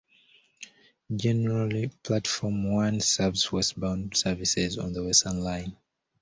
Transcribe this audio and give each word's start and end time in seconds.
Generally 1.15 1.89
Platform 2.01 2.71
One 2.73 3.01
serves 3.01 3.51
westbound 3.51 4.17
services 4.17 4.79
on 4.79 4.93
the 4.93 5.03
Western 5.05 5.41
Line. 5.41 5.77